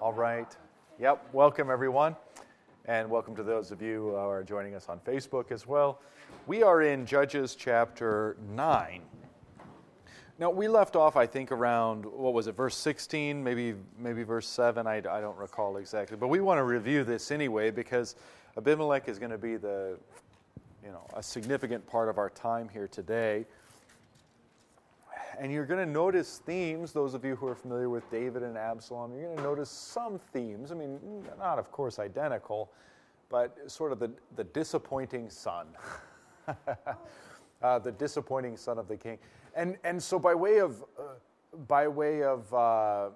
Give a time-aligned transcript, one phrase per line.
[0.00, 0.56] All right.
[0.98, 1.28] Yep.
[1.34, 2.16] Welcome, everyone.
[2.86, 6.00] And welcome to those of you who are joining us on Facebook as well.
[6.46, 9.02] We are in Judges chapter 9.
[10.38, 14.48] Now, we left off, I think, around, what was it, verse 16, maybe, maybe verse
[14.48, 14.86] 7.
[14.86, 16.16] I, I don't recall exactly.
[16.16, 18.16] But we want to review this anyway because
[18.56, 19.98] Abimelech is going to be the,
[20.82, 23.44] you know, a significant part of our time here today
[25.40, 28.58] and you're going to notice themes, those of you who are familiar with David and
[28.58, 30.70] Absalom, you're going to notice some themes.
[30.70, 31.00] I mean,
[31.38, 32.70] not, of course, identical,
[33.30, 35.68] but sort of the, the disappointing son.
[37.62, 39.16] uh, the disappointing son of the king.
[39.56, 41.14] And, and so, by way of, uh,
[41.66, 43.08] by way of uh,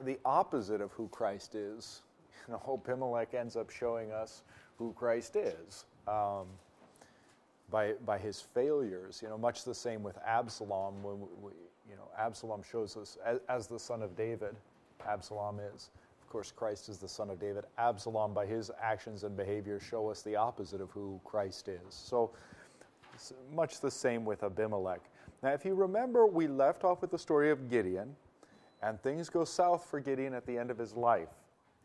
[0.00, 2.00] the opposite of who Christ is,
[2.48, 4.44] you know, Abimelech ends up showing us
[4.78, 5.84] who Christ is.
[6.06, 6.46] Um,
[7.70, 9.20] by, by his failures.
[9.22, 11.02] You know, much the same with Absalom.
[11.02, 11.52] When we,
[11.88, 14.56] you know, Absalom shows us as, as, the son of David.
[15.06, 15.90] Absalom is,
[16.22, 17.64] of course, Christ is the son of David.
[17.78, 21.80] Absalom, by his actions and behavior, show us the opposite of who Christ is.
[21.88, 22.30] So,
[23.52, 25.00] much the same with Abimelech.
[25.42, 28.14] Now, if you remember, we left off with the story of Gideon,
[28.82, 31.28] and things go south for Gideon at the end of his life.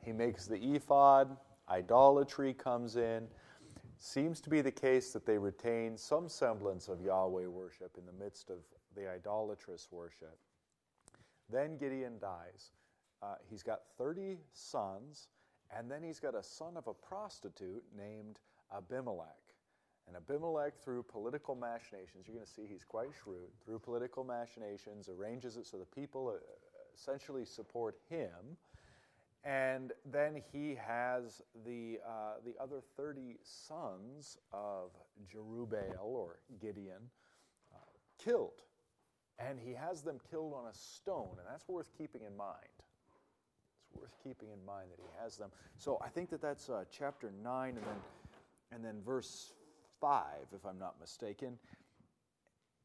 [0.01, 1.35] He makes the ephod,
[1.69, 3.27] idolatry comes in
[4.03, 8.23] seems to be the case that they retain some semblance of Yahweh worship in the
[8.23, 8.57] midst of
[8.97, 10.37] the idolatrous worship.
[11.49, 12.71] Then Gideon dies.
[13.21, 15.29] Uh, he's got 30 sons,
[15.75, 18.39] and then he's got a son of a prostitute named
[18.75, 19.29] Abimelech.
[20.05, 25.07] And Abimelech, through political machinations, you're going to see he's quite shrewd, through political machinations,
[25.07, 26.39] arranges it so the people uh,
[26.93, 28.57] essentially support him
[29.43, 34.91] and then he has the, uh, the other 30 sons of
[35.27, 37.09] Jerubbaal or Gideon
[37.73, 37.77] uh,
[38.23, 38.61] killed.
[39.39, 42.55] And he has them killed on a stone, and that's worth keeping in mind.
[43.85, 45.49] It's worth keeping in mind that he has them.
[45.77, 47.95] So I think that that's uh, chapter 9 and then,
[48.71, 49.51] and then verse
[49.99, 50.23] 5,
[50.55, 51.57] if I'm not mistaken.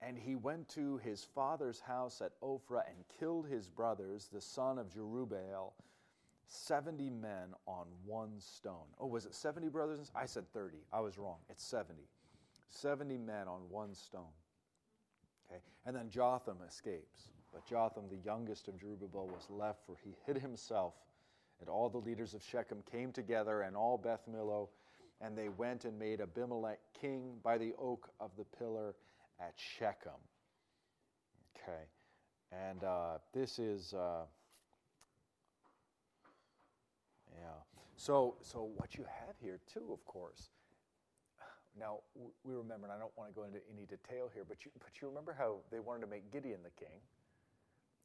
[0.01, 4.79] And he went to his father's house at Ophrah and killed his brothers, the son
[4.79, 5.73] of Jerubbaal
[6.49, 8.87] 70 men on one stone.
[8.99, 10.11] Oh, was it 70 brothers?
[10.15, 10.79] I said 30.
[10.93, 11.37] I was wrong.
[11.51, 12.03] It's 70.
[12.71, 14.33] 70 men on one stone.
[15.51, 15.61] Okay.
[15.87, 17.29] And then Jotham escapes.
[17.53, 20.95] But Jotham, the youngest of Jerubbaal, was left, for he hid himself.
[21.61, 24.69] And all the leaders of Shechem came together, and all Beth Millo,
[25.21, 28.95] and they went and made Abimelech king by the oak of the pillar
[29.41, 30.13] at Shechem.
[31.57, 31.85] Okay.
[32.53, 33.93] And uh, this is.
[33.93, 34.25] Uh,
[37.39, 37.88] yeah.
[37.99, 40.51] So, so what you have here too, of course.
[41.79, 41.99] Now
[42.45, 45.03] we remember, and I don't want to go into any detail here, but you, but
[45.03, 46.95] you remember how they wanted to make Gideon the king,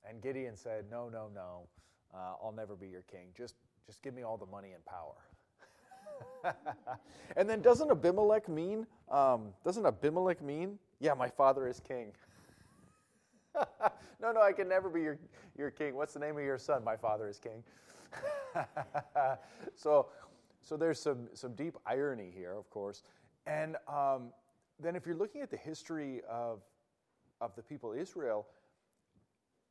[0.08, 1.68] and Gideon said, "No, no, no,
[2.14, 3.28] uh, I'll never be your king.
[3.38, 3.56] Just,
[3.86, 5.16] just give me all the money and power."
[7.38, 8.88] and then doesn't Abimelech mean?
[9.10, 10.80] Um, doesn't Abimelech mean?
[11.00, 12.12] Yeah, my father is king.
[14.22, 15.20] no, no, I can never be your,
[15.56, 15.96] your king.
[15.96, 16.84] What's the name of your son?
[16.84, 17.64] My father is king.
[19.76, 20.08] so,
[20.62, 23.04] so there's some, some deep irony here, of course.
[23.46, 24.32] And um,
[24.80, 26.62] then if you're looking at the history of,
[27.42, 28.48] of the people Israel,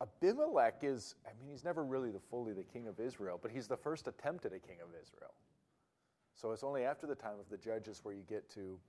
[0.01, 3.67] Abimelech is, I mean, he's never really the, fully the king of Israel, but he's
[3.67, 5.33] the first attempt at a king of Israel.
[6.35, 8.79] So it's only after the time of the judges where you get to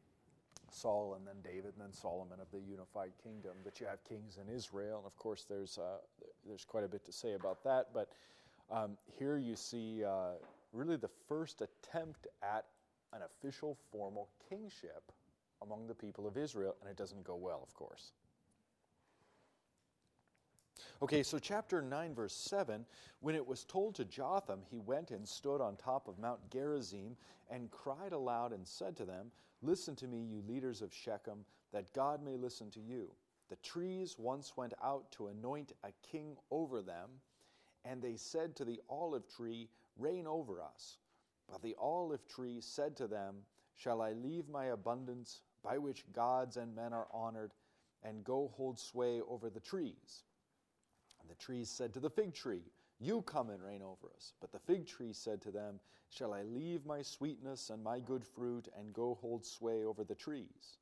[0.70, 4.38] Saul and then David and then Solomon of the unified kingdom that you have kings
[4.44, 4.98] in Israel.
[4.98, 5.98] And of course, there's, uh,
[6.46, 7.88] there's quite a bit to say about that.
[7.94, 8.10] But
[8.70, 10.32] um, here you see uh,
[10.72, 12.64] really the first attempt at
[13.12, 15.12] an official formal kingship
[15.62, 18.12] among the people of Israel, and it doesn't go well, of course.
[21.02, 22.84] Okay, so chapter 9, verse 7
[23.20, 27.16] when it was told to Jotham, he went and stood on top of Mount Gerizim
[27.50, 29.30] and cried aloud and said to them,
[29.62, 33.10] Listen to me, you leaders of Shechem, that God may listen to you.
[33.48, 37.10] The trees once went out to anoint a king over them
[37.84, 40.98] and they said to the olive tree, Reign over us.
[41.50, 43.36] But the olive tree said to them,
[43.76, 47.52] Shall I leave my abundance, by which gods and men are honored,
[48.02, 50.24] and go hold sway over the trees?
[51.20, 52.62] And the trees said to the fig tree,
[52.98, 54.32] You come and reign over us.
[54.40, 58.24] But the fig tree said to them, Shall I leave my sweetness and my good
[58.24, 60.78] fruit, and go hold sway over the trees?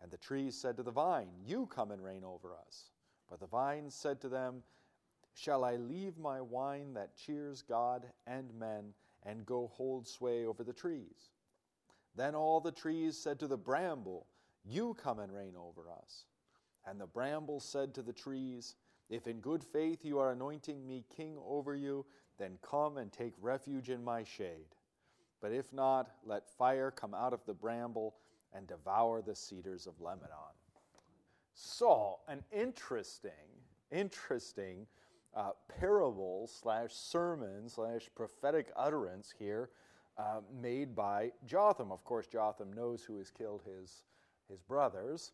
[0.00, 2.90] And the trees said to the vine, You come and reign over us.
[3.28, 4.62] But the vine said to them,
[5.38, 8.92] Shall I leave my wine that cheers God and men
[9.22, 11.30] and go hold sway over the trees?
[12.16, 14.26] Then all the trees said to the bramble,
[14.64, 16.24] You come and reign over us.
[16.84, 18.74] And the bramble said to the trees,
[19.10, 22.04] If in good faith you are anointing me king over you,
[22.36, 24.74] then come and take refuge in my shade.
[25.40, 28.16] But if not, let fire come out of the bramble
[28.52, 30.56] and devour the cedars of Lebanon.
[31.54, 33.30] So, an interesting,
[33.92, 34.88] interesting
[35.34, 39.70] uh, parable slash sermon slash prophetic utterance here
[40.18, 41.92] uh, made by Jotham.
[41.92, 44.02] Of course, Jotham knows who has killed his,
[44.48, 45.32] his brothers.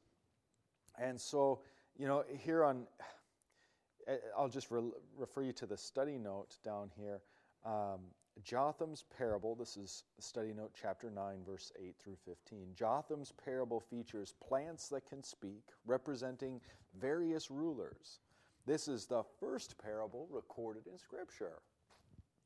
[0.99, 1.61] And so,
[1.97, 2.87] you know, here on,
[4.39, 4.83] I'll just re-
[5.17, 7.23] refer you to the study note down here.
[7.65, 8.01] Um,
[8.43, 12.75] Jotham's parable, this is study note chapter 9, verse 8 through 15.
[12.75, 16.61] Jotham's parable features plants that can speak, representing
[16.99, 18.19] various rulers.
[18.67, 21.61] This is the first parable recorded in Scripture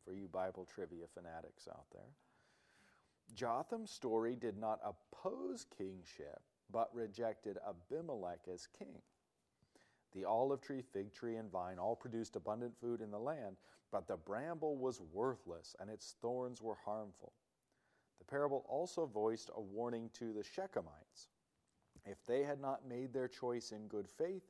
[0.05, 2.11] for you Bible trivia fanatics out there.
[3.35, 6.41] Jotham's story did not oppose kingship,
[6.73, 9.03] but rejected Abimelech as king.
[10.15, 13.57] The olive tree, fig tree, and vine all produced abundant food in the land,
[13.93, 17.33] but the bramble was worthless and its thorns were harmful.
[18.19, 21.29] The parable also voiced a warning to the Shechemites.
[22.07, 24.43] If they had not made their choice in good faith,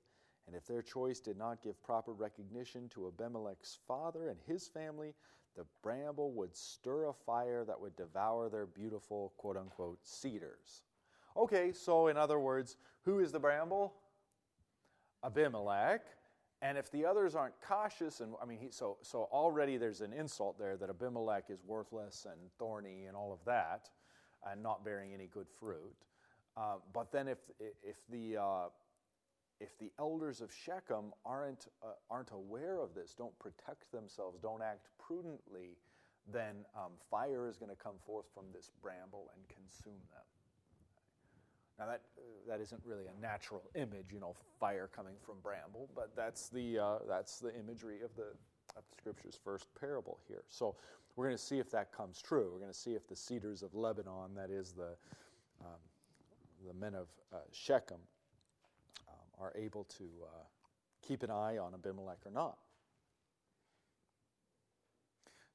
[0.49, 5.13] and if their choice did not give proper recognition to Abimelech's father and his family,
[5.55, 10.85] the bramble would stir a fire that would devour their beautiful, quote unquote, cedars.
[11.37, 13.93] Okay, so in other words, who is the bramble?
[15.23, 16.01] Abimelech.
[16.63, 20.15] And if the others aren't cautious, and I mean, he, so, so already there's an
[20.15, 23.91] insult there that Abimelech is worthless and thorny and all of that,
[24.51, 25.95] and not bearing any good fruit.
[26.57, 28.69] Uh, but then if, if, the, uh,
[29.61, 34.63] if the elders of Shechem aren't, uh, aren't aware of this, don't protect themselves, don't
[34.63, 35.77] act prudently,
[36.33, 40.23] then um, fire is going to come forth from this bramble and consume them.
[41.79, 45.89] Now, that, uh, that isn't really a natural image, you know, fire coming from bramble,
[45.95, 48.29] but that's the, uh, that's the imagery of the,
[48.77, 50.43] of the scripture's first parable here.
[50.49, 50.77] So
[51.17, 52.51] we're going to see if that comes true.
[52.53, 54.97] We're going to see if the cedars of Lebanon, that is the,
[55.65, 55.81] um,
[56.67, 57.99] the men of uh, Shechem,
[59.41, 60.45] are able to uh,
[61.07, 62.59] keep an eye on Abimelech or not.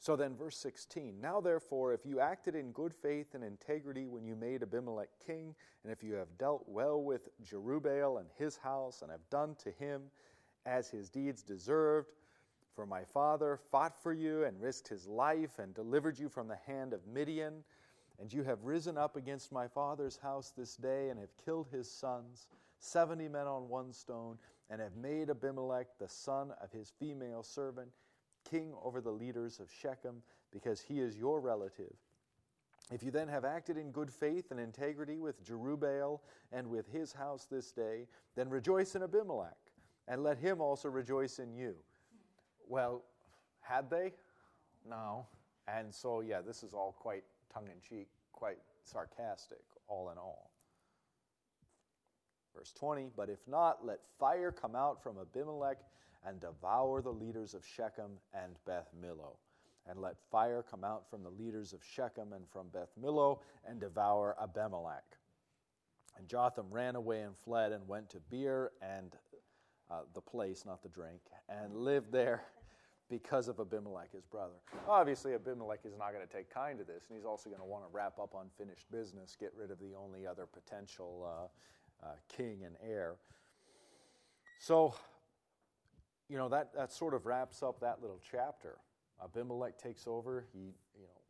[0.03, 4.25] So then, verse 16 Now therefore, if you acted in good faith and integrity when
[4.25, 9.01] you made Abimelech king, and if you have dealt well with Jerubbaal and his house,
[9.01, 10.01] and have done to him
[10.65, 12.11] as his deeds deserved,
[12.75, 16.59] for my father fought for you and risked his life and delivered you from the
[16.67, 17.63] hand of Midian,
[18.19, 21.89] and you have risen up against my father's house this day and have killed his
[21.89, 22.47] sons,
[22.83, 24.37] seventy men on one stone,
[24.69, 27.89] and have made Abimelech the son of his female servant
[28.49, 30.21] king over the leaders of Shechem,
[30.51, 31.95] because he is your relative.
[32.91, 36.19] If you then have acted in good faith and integrity with Jerubbaal
[36.51, 39.55] and with his house this day, then rejoice in Abimelech,
[40.07, 41.75] and let him also rejoice in you.
[42.67, 43.03] Well,
[43.61, 44.11] had they?
[44.87, 45.25] No.
[45.67, 50.51] And so, yeah, this is all quite tongue in cheek, quite sarcastic, all in all.
[52.55, 55.77] Verse 20, but if not, let fire come out from Abimelech
[56.25, 59.37] and devour the leaders of Shechem and Beth Millo.
[59.89, 63.79] And let fire come out from the leaders of Shechem and from Beth Millo and
[63.81, 65.03] devour Abimelech.
[66.17, 69.15] And Jotham ran away and fled and went to Beer and
[69.91, 71.19] uh, the place, not the drink,
[71.49, 72.43] and lived there
[73.09, 74.53] because of Abimelech, his brother.
[74.87, 77.65] Obviously, Abimelech is not going to take kind to this, and he's also going to
[77.65, 81.47] want to wrap up unfinished business, get rid of the only other potential uh,
[82.03, 83.15] uh, king and heir.
[84.59, 84.95] So
[86.33, 88.77] you know, that, that sort of wraps up that little chapter.
[89.23, 90.45] Abimelech takes over.
[90.51, 91.21] He, you know,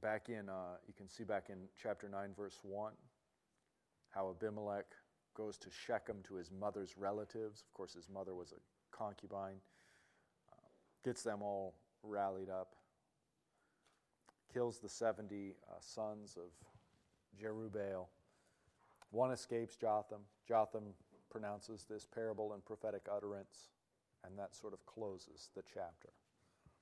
[0.00, 2.92] back in, uh, you can see back in chapter 9, verse 1,
[4.10, 4.86] how Abimelech
[5.36, 7.62] goes to Shechem to his mother's relatives.
[7.62, 9.60] Of course, his mother was a concubine.
[10.52, 10.56] Uh,
[11.04, 12.74] gets them all rallied up.
[14.52, 16.50] Kills the 70 uh, sons of
[17.40, 18.06] Jerubbaal.
[19.16, 20.20] One escapes Jotham.
[20.46, 20.92] Jotham
[21.30, 23.70] pronounces this parable and prophetic utterance,
[24.22, 26.10] and that sort of closes the chapter.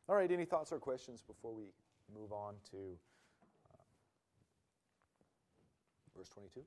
[0.08, 1.66] All right, any thoughts or questions before we
[2.12, 2.76] move on to
[3.70, 3.76] uh,
[6.18, 6.62] verse 22?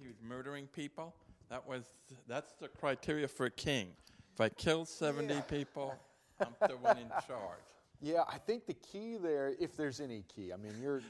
[0.00, 1.14] he was murdering people.
[1.50, 1.84] That was
[2.26, 3.88] that's the criteria for a king.
[4.32, 5.40] If I kill 70 yeah.
[5.42, 5.94] people,
[6.40, 7.60] I'm the one in charge.
[8.00, 11.02] Yeah, I think the key there, if there's any key, I mean, your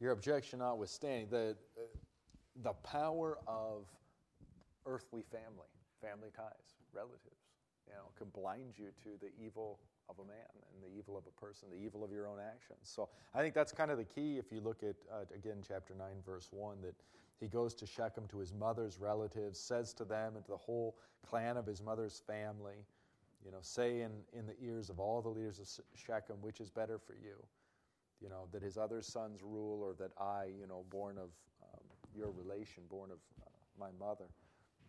[0.00, 1.56] your objection notwithstanding, the
[2.62, 3.86] the power of
[4.84, 5.70] earthly family,
[6.02, 7.40] family ties, relatives,
[7.86, 11.24] you know, can blind you to the evil of a man and the evil of
[11.26, 12.80] a person, the evil of your own actions.
[12.82, 15.94] So I think that's kind of the key if you look at, uh, again, chapter
[15.94, 16.94] 9, verse 1, that
[17.40, 20.96] he goes to Shechem to his mother's relatives, says to them and to the whole
[21.26, 22.84] clan of his mother's family,
[23.44, 25.68] you know, say in, in the ears of all the leaders of
[25.98, 27.44] Shechem, which is better for you,
[28.20, 31.30] you know, that his other sons rule or that I, you know, born of
[31.62, 31.80] um,
[32.16, 34.26] your relation, born of uh, my mother,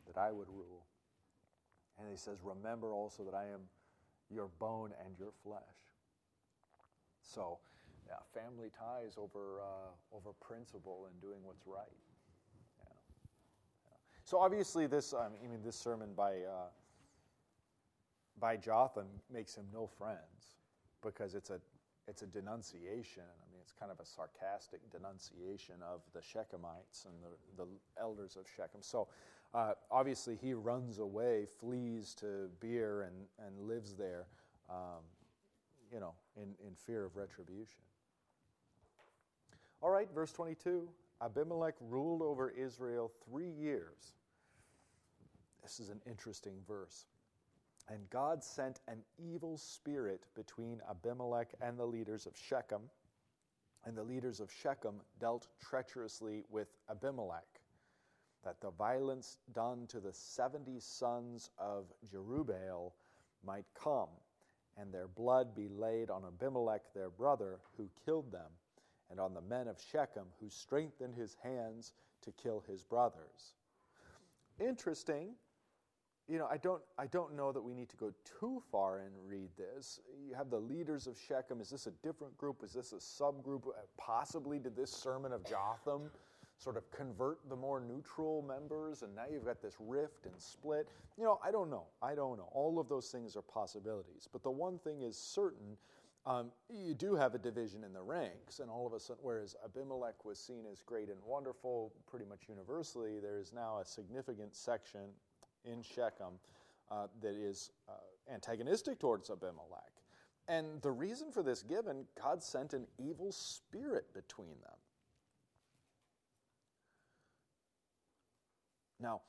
[0.07, 0.86] that I would rule.
[2.00, 3.62] And he says, Remember also that I am
[4.29, 5.62] your bone and your flesh.
[7.22, 7.60] So,
[8.07, 11.88] yeah, family ties over, uh, over principle and doing what's right.
[12.79, 12.93] Yeah.
[13.86, 13.98] yeah.
[14.25, 16.67] So, obviously, this, I mean, this sermon by, uh,
[18.39, 20.57] by Jotham makes him no friends
[21.01, 21.59] because it's a,
[22.07, 23.23] it's a denunciation.
[23.23, 28.35] I mean, it's kind of a sarcastic denunciation of the Shechemites and the, the elders
[28.35, 28.81] of Shechem.
[28.81, 29.07] So,
[29.53, 33.13] uh, obviously, he runs away, flees to Beer, and,
[33.45, 34.25] and lives there,
[34.67, 35.03] um,
[35.91, 37.81] you know, in, in fear of retribution.
[39.81, 40.87] All right, verse 22
[41.21, 44.13] Abimelech ruled over Israel three years.
[45.61, 47.05] This is an interesting verse.
[47.89, 52.89] And God sent an evil spirit between Abimelech and the leaders of Shechem,
[53.85, 57.59] and the leaders of Shechem dealt treacherously with Abimelech
[58.43, 62.91] that the violence done to the 70 sons of Jerubbaal
[63.45, 64.09] might come,
[64.77, 68.51] and their blood be laid on Abimelech their brother, who killed them,
[69.09, 73.55] and on the men of Shechem, who strengthened his hands to kill his brothers.
[74.59, 75.35] Interesting.
[76.30, 79.12] You know, I don't, I don't know that we need to go too far and
[79.27, 80.00] read this.
[80.25, 81.60] You have the leaders of Shechem.
[81.60, 82.63] Is this a different group?
[82.63, 83.63] Is this a subgroup?
[83.98, 86.10] Possibly did this sermon of Jotham
[86.58, 90.88] sort of convert the more neutral members, and now you've got this rift and split.
[91.18, 91.86] You know, I don't know.
[92.01, 92.48] I don't know.
[92.53, 94.30] All of those things are possibilities.
[94.32, 95.77] But the one thing is certain.
[96.25, 99.58] Um, you do have a division in the ranks, and all of a sudden, whereas
[99.65, 104.56] Abimelech was seen as great and wonderful pretty much universally, there is now a significant
[104.56, 105.10] section
[105.65, 106.39] in Shechem
[106.91, 107.93] uh, that is uh,
[108.34, 109.91] antagonistic towards Abimelech.
[110.48, 114.77] And the reason for this given, God sent an evil spirit between them.
[119.00, 119.22] Now,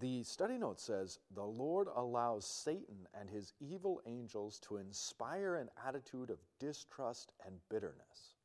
[0.00, 5.70] the study note says the Lord allows Satan and his evil angels to inspire an
[5.86, 8.36] attitude of distrust and bitterness.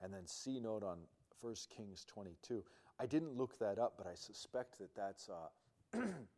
[0.00, 0.98] And then C note on
[1.40, 2.64] 1 Kings 22.
[2.98, 5.98] I didn't look that up, but I suspect that that's uh,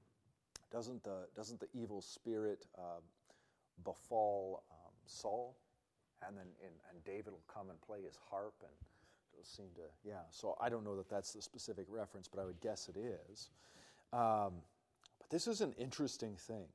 [0.70, 3.00] doesn't the doesn't the evil spirit uh,
[3.84, 5.56] befall um, Saul,
[6.26, 8.72] and then in, and David will come and play his harp and
[9.32, 10.22] it'll seem to, yeah.
[10.30, 13.50] So I don't know that that's the specific reference, but I would guess it is.
[14.12, 14.54] Um,
[15.18, 16.66] but this is an interesting thing.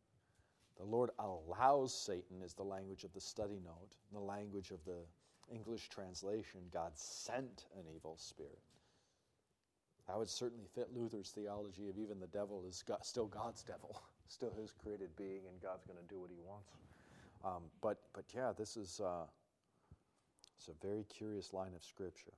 [0.78, 3.90] The Lord allows Satan, is the language of the study note.
[4.12, 5.06] The language of the
[5.54, 8.60] English translation, God sent an evil spirit.
[10.08, 14.02] That would certainly fit Luther's theology of even the devil is God, still God's devil,
[14.28, 16.72] still his created being, and God's going to do what he wants.
[17.46, 19.26] Um, but, but yeah, this is uh,
[20.58, 22.34] it's a very curious line of scripture.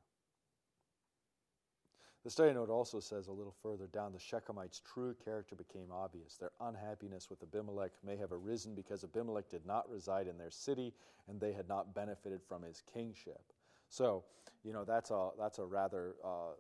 [2.24, 6.38] The study note also says a little further down the Shechemites' true character became obvious.
[6.38, 10.92] Their unhappiness with Abimelech may have arisen because Abimelech did not reside in their city
[11.28, 13.54] and they had not benefited from his kingship.
[13.90, 14.24] So,
[14.64, 16.54] you know, that's a, that's a rather uh,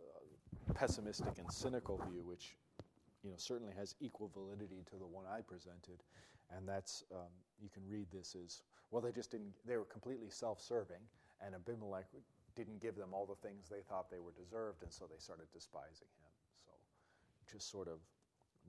[0.74, 2.57] pessimistic and cynical view, which,
[3.24, 6.03] you know, certainly has equal validity to the one I presented.
[6.55, 7.31] And that's, um,
[7.62, 11.01] you can read this as, well, they just didn't, they were completely self serving,
[11.41, 12.05] and Abimelech
[12.55, 15.48] didn't give them all the things they thought they were deserved, and so they started
[15.53, 16.31] despising him.
[16.65, 16.72] So,
[17.51, 18.00] just sort of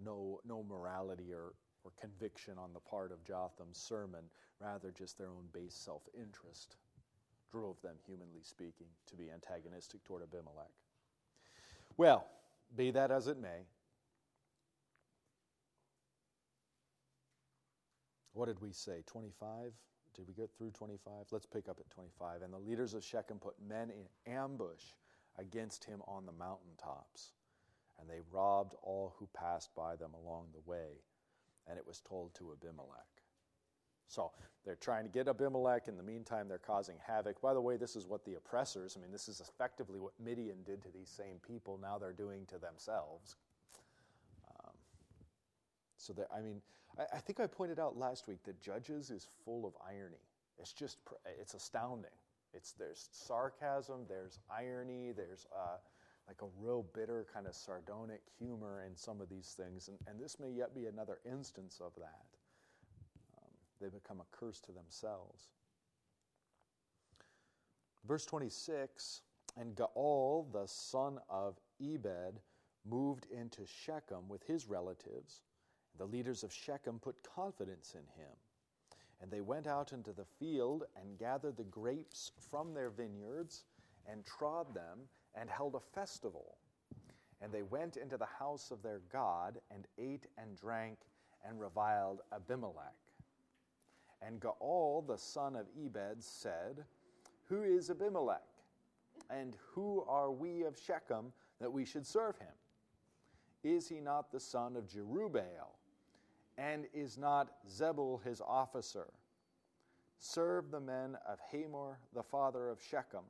[0.02, 4.24] no, no morality or, or conviction on the part of Jotham's sermon,
[4.60, 6.76] rather, just their own base self interest
[7.52, 10.72] drove them, humanly speaking, to be antagonistic toward Abimelech.
[11.96, 12.26] Well,
[12.76, 13.66] be that as it may,
[18.32, 19.02] what did we say?
[19.06, 19.72] 25?
[20.14, 21.26] Did we get through 25?
[21.30, 22.42] Let's pick up at 25.
[22.42, 24.82] And the leaders of Shechem put men in ambush
[25.38, 27.32] against him on the mountaintops,
[27.98, 31.02] and they robbed all who passed by them along the way.
[31.68, 33.25] And it was told to Abimelech.
[34.08, 34.30] So
[34.64, 35.88] they're trying to get Abimelech.
[35.88, 37.40] In the meantime, they're causing havoc.
[37.40, 40.62] By the way, this is what the oppressors, I mean, this is effectively what Midian
[40.64, 41.78] did to these same people.
[41.80, 43.36] Now they're doing to themselves.
[44.48, 44.72] Um,
[45.96, 46.60] so, there, I mean,
[46.98, 50.22] I, I think I pointed out last week that Judges is full of irony.
[50.58, 50.98] It's just,
[51.38, 52.10] it's astounding.
[52.54, 55.76] It's, there's sarcasm, there's irony, there's uh,
[56.26, 59.88] like a real bitter kind of sardonic humor in some of these things.
[59.88, 62.24] And, and this may yet be another instance of that.
[63.80, 65.48] They become a curse to themselves.
[68.06, 69.22] Verse 26
[69.56, 72.40] And Gaal, the son of Ebed,
[72.88, 75.42] moved into Shechem with his relatives.
[75.98, 78.32] The leaders of Shechem put confidence in him.
[79.20, 83.64] And they went out into the field and gathered the grapes from their vineyards
[84.06, 85.00] and trod them
[85.34, 86.58] and held a festival.
[87.40, 90.98] And they went into the house of their God and ate and drank
[91.46, 93.05] and reviled Abimelech.
[94.22, 96.84] And Gaal, the son of Ebed, said,
[97.48, 98.42] Who is Abimelech?
[99.30, 102.54] And who are we of Shechem that we should serve him?
[103.64, 105.74] Is he not the son of Jerubbaal?
[106.58, 109.08] And is not Zebul his officer?
[110.18, 113.24] Serve the men of Hamor, the father of Shechem.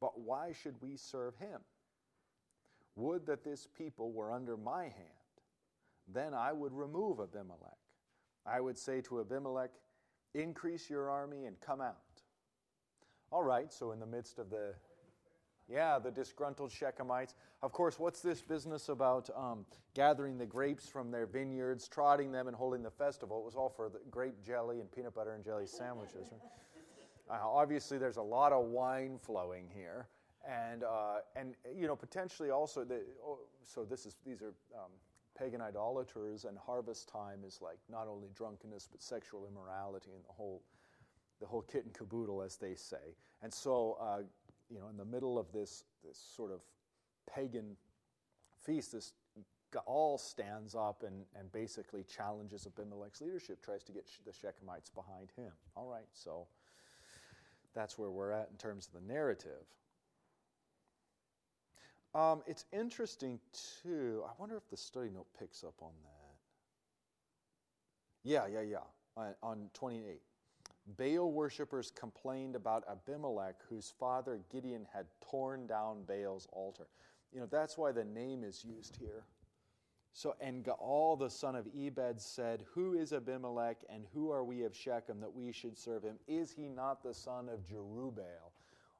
[0.00, 1.60] But why should we serve him?
[2.96, 5.24] Would that this people were under my hand.
[6.12, 7.78] Then I would remove Abimelech.
[8.46, 9.70] I would say to Abimelech,
[10.34, 11.96] Increase your army and come out.
[13.30, 14.74] All right, so in the midst of the
[15.68, 17.34] yeah, the disgruntled Shechemites.
[17.62, 19.64] Of course, what's this business about um,
[19.94, 23.40] gathering the grapes from their vineyards, trotting them, and holding the festival?
[23.40, 26.28] It was all for the grape jelly and peanut butter and jelly sandwiches.
[27.30, 30.08] Uh, obviously, there's a lot of wine flowing here,
[30.46, 34.90] and uh, and you know potentially also the, oh, so this is these are um,
[35.38, 40.32] pagan idolaters, and harvest time is like not only drunkenness but sexual immorality and the
[40.32, 40.62] whole
[41.40, 43.16] the whole kit and caboodle, as they say.
[43.42, 44.22] And so uh,
[44.70, 46.60] you know, in the middle of this, this sort of
[47.32, 47.76] pagan
[48.62, 49.12] feast, this
[49.72, 55.32] Gaal stands up and, and basically challenges Abimelech's leadership, tries to get the Shechemites behind
[55.36, 55.52] him.
[55.76, 56.46] All right, so
[57.74, 59.66] that's where we're at in terms of the narrative.
[62.14, 63.40] Um, it's interesting,
[63.82, 64.22] too.
[64.24, 66.34] I wonder if the study note picks up on that.
[68.22, 68.78] Yeah, yeah, yeah,
[69.16, 70.20] on, on 28.
[70.98, 76.86] Baal worshippers complained about Abimelech, whose father Gideon had torn down Baal's altar.
[77.32, 79.24] You know, that's why the name is used here.
[80.12, 84.62] So, and Gaal the son of Ebed said, Who is Abimelech, and who are we
[84.62, 86.18] of Shechem that we should serve him?
[86.28, 88.53] Is he not the son of Jerubbaal?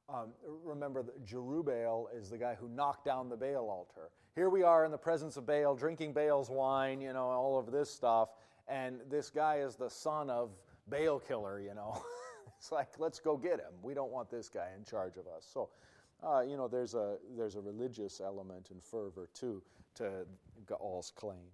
[0.07, 0.29] Um,
[0.63, 4.11] remember, that Jerubbaal is the guy who knocked down the Baal altar.
[4.35, 7.71] Here we are in the presence of Baal, drinking Baal's wine, you know, all of
[7.71, 8.29] this stuff,
[8.67, 10.51] and this guy is the son of
[10.87, 12.03] Baal killer, you know.
[12.57, 13.73] it's like, let's go get him.
[13.81, 15.47] We don't want this guy in charge of us.
[15.51, 15.69] So,
[16.23, 19.63] uh, you know, there's a, there's a religious element and fervor too
[19.95, 20.25] to
[20.67, 21.47] Gaal's claim.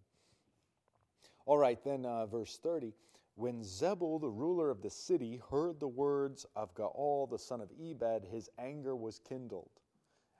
[1.46, 2.94] All right, then uh, verse 30.
[3.36, 7.72] When Zebul, the ruler of the city, heard the words of Gaal, the son of
[7.80, 9.72] Ebed, his anger was kindled.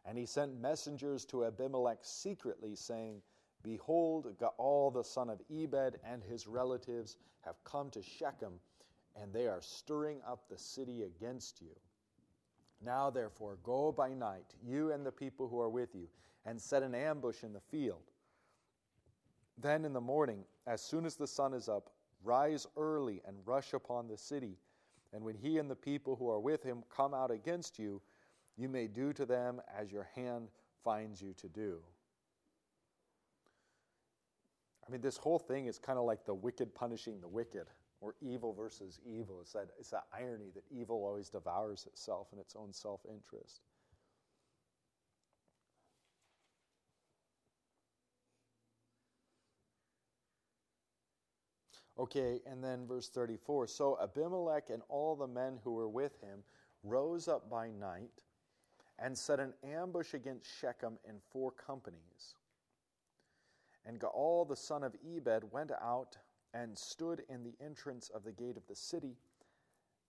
[0.06, 3.22] And he sent messengers to Abimelech secretly, saying,
[3.64, 8.60] Behold, Gaal, the son of Ebed, and his relatives have come to Shechem
[9.16, 11.76] and they are stirring up the city against you.
[12.84, 16.08] Now, therefore, go by night, you and the people who are with you,
[16.46, 18.02] and set an ambush in the field.
[19.58, 21.92] Then in the morning, as soon as the sun is up,
[22.24, 24.58] rise early and rush upon the city.
[25.14, 28.02] And when he and the people who are with him come out against you,
[28.58, 30.50] you may do to them as your hand
[30.84, 31.80] finds you to do.
[34.88, 37.68] I mean, this whole thing is kind of like the wicked punishing the wicked
[38.02, 39.40] or evil versus evil.
[39.42, 43.62] It's that, it's that irony that evil always devours itself in its own self interest.
[52.02, 53.68] Okay, and then verse 34.
[53.68, 56.40] So Abimelech and all the men who were with him
[56.84, 58.24] rose up by night
[58.98, 62.38] and set an ambush against Shechem in four companies.
[63.86, 66.18] And Gaal the son of Ebed went out
[66.56, 69.16] and stood in the entrance of the gate of the city.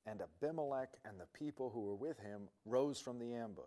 [0.07, 3.67] And Abimelech and the people who were with him rose from the ambush.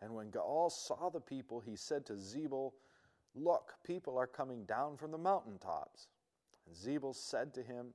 [0.00, 2.70] And when Gaal saw the people, he said to Zebul,
[3.34, 6.06] Look, people are coming down from the mountaintops.
[6.70, 7.88] And Zebul said to him,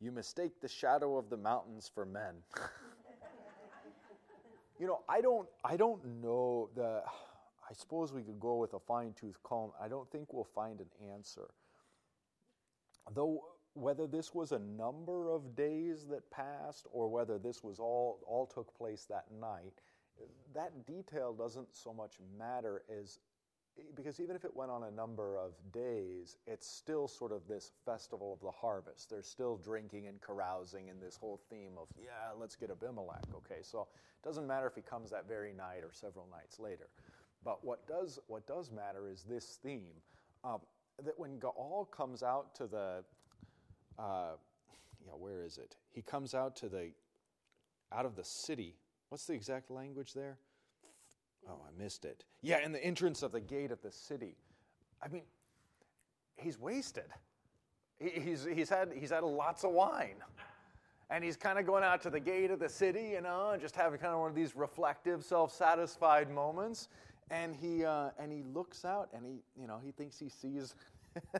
[0.00, 2.34] You mistake the shadow of the mountains for men.
[4.80, 7.02] you know, I don't, I don't know the.
[7.68, 9.72] I suppose we could go with a fine tooth comb.
[9.80, 11.48] I don't think we'll find an answer
[13.12, 18.20] though whether this was a number of days that passed or whether this was all
[18.26, 19.80] all took place that night
[20.54, 23.18] that detail doesn't so much matter as
[23.96, 27.72] because even if it went on a number of days it's still sort of this
[27.84, 32.32] festival of the harvest They're still drinking and carousing and this whole theme of yeah
[32.38, 35.90] let's get abimelech okay so it doesn't matter if he comes that very night or
[35.92, 36.88] several nights later
[37.44, 39.94] but what does what does matter is this theme
[40.44, 40.60] um,
[41.02, 43.04] that when Gaal comes out to the,
[43.98, 44.32] uh,
[45.04, 45.76] yeah, where is it?
[45.90, 46.90] He comes out to the
[47.92, 48.76] out of the city.
[49.08, 50.38] What's the exact language there?
[51.48, 52.24] Oh, I missed it.
[52.42, 54.36] Yeah, in the entrance of the gate of the city.
[55.02, 55.22] I mean,
[56.36, 57.04] he's wasted.
[57.98, 60.16] He's, he's, had, he's had lots of wine.
[61.10, 63.60] And he's kind of going out to the gate of the city, you know, and
[63.60, 66.88] just having kind of one of these reflective, self satisfied moments.
[67.30, 70.74] And he, uh, and he looks out and he, you know, he thinks he sees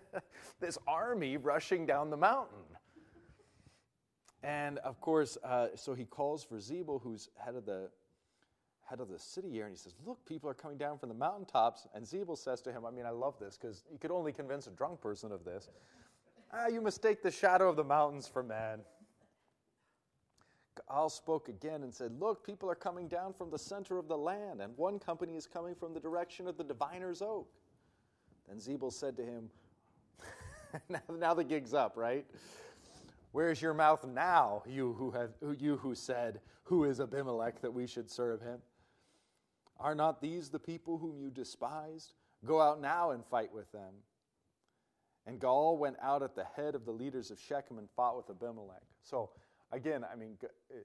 [0.61, 2.59] this army rushing down the mountain.
[4.43, 7.89] And of course, uh, so he calls for Zebul, who's head of the
[8.85, 11.15] head of the city here, and he says, "Look, people are coming down from the
[11.15, 14.33] mountaintops." And Zebul says to him, "I mean, I love this because you could only
[14.33, 15.69] convince a drunk person of this.
[16.53, 18.85] Ah, you mistake the shadow of the mountains for man."
[20.91, 24.17] Gaal spoke again and said, Look, people are coming down from the center of the
[24.17, 27.49] land, and one company is coming from the direction of the diviner's oak.
[28.49, 29.51] Then Zebul said to him,
[30.89, 32.27] now, now, the gig's up, right?
[33.33, 37.87] Where's your mouth now, you who, have, you who said, Who is Abimelech that we
[37.87, 38.59] should serve him?
[39.79, 42.15] Are not these the people whom you despised?
[42.45, 43.95] Go out now and fight with them.
[45.27, 48.29] And Gaal went out at the head of the leaders of Shechem and fought with
[48.29, 48.83] Abimelech.
[49.03, 49.31] So,
[49.73, 50.77] again, I mean, uh,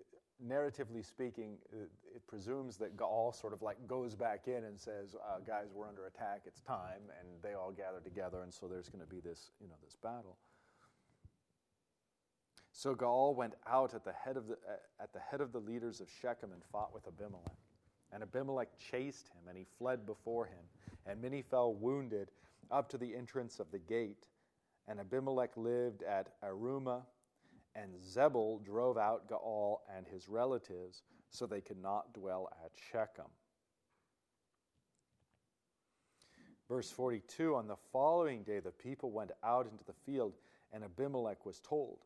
[0.45, 1.83] narratively speaking, uh,
[2.15, 5.87] it presumes that Gaal sort of like goes back in and says, uh, "Guys, we're
[5.87, 6.43] under attack.
[6.45, 9.67] It's time," and they all gather together, and so there's going to be this, you
[9.67, 10.37] know, this battle.
[12.71, 15.59] So Gaal went out at the head of the uh, at the head of the
[15.59, 17.57] leaders of Shechem and fought with Abimelech.
[18.11, 20.63] And Abimelech chased him, and he fled before him,
[21.05, 22.31] and many fell wounded
[22.71, 24.27] up to the entrance of the gate.
[24.87, 27.03] And Abimelech lived at Arumah
[27.75, 33.29] and Zebul drove out Gaal and his relatives, so they could not dwell at Shechem.
[36.67, 40.33] Verse 42 On the following day, the people went out into the field,
[40.73, 41.99] and Abimelech was told.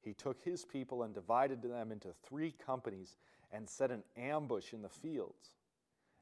[0.00, 3.16] He took his people and divided them into three companies
[3.52, 5.52] and set an ambush in the fields.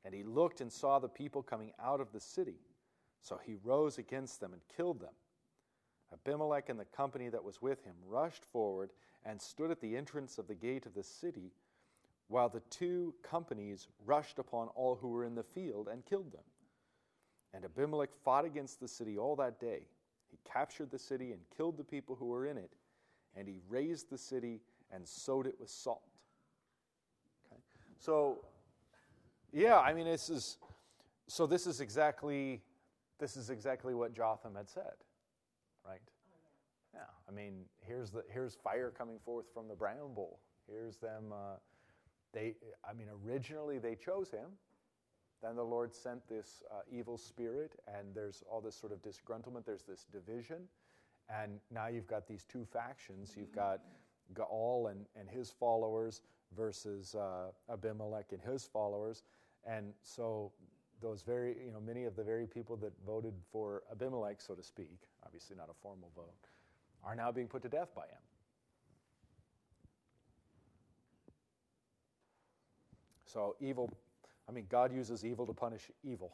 [0.05, 2.59] And he looked and saw the people coming out of the city.
[3.21, 5.15] So he rose against them and killed them.
[6.13, 8.91] Abimelech and the company that was with him rushed forward
[9.25, 11.53] and stood at the entrance of the gate of the city,
[12.29, 16.45] while the two companies rushed upon all who were in the field and killed them.
[17.55, 19.87] And Abimelech fought against the city all that day.
[20.31, 22.73] He captured the city and killed the people who were in it,
[23.37, 24.61] and he razed the city
[24.93, 26.03] and sowed it with salt.
[28.05, 28.45] So,
[29.53, 30.59] yeah, I mean, this is
[31.27, 31.47] so.
[31.47, 32.62] This is exactly
[33.19, 34.95] this is exactly what Jotham had said
[35.87, 36.01] right?
[36.05, 36.37] Oh,
[36.95, 37.01] yeah.
[37.01, 37.29] yeah.
[37.29, 40.40] I mean, here's the here's fire coming forth from the bramble.
[40.69, 41.33] Here's them.
[41.33, 41.57] Uh,
[42.33, 42.55] they,
[42.88, 44.51] I mean, originally they chose him.
[45.43, 49.67] Then the Lord sent this uh, evil spirit, and there's all this sort of disgruntlement.
[49.67, 50.62] There's this division,
[51.29, 53.35] and now you've got these two factions.
[53.37, 53.81] You've got
[54.33, 56.23] Gaal and, and his followers
[56.57, 59.25] versus uh, Abimelech and his followers,
[59.67, 60.53] and so
[61.03, 64.63] those very, you know, many of the very people that voted for Abimelech, so to
[64.63, 66.33] speak, obviously not a formal vote,
[67.05, 68.23] are now being put to death by him.
[73.27, 73.91] So evil,
[74.49, 76.33] I mean, God uses evil to punish evil.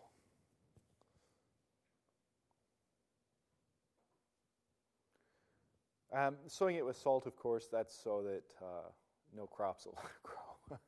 [6.13, 8.89] Um, sowing it with salt, of course, that's so that uh,
[9.37, 10.79] no crops will grow